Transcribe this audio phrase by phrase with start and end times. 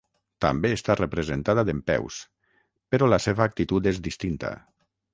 [0.45, 2.19] També està representada dempeus,
[2.95, 4.57] però la seva actitud és distinta.